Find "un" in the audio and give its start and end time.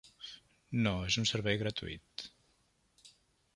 1.23-1.29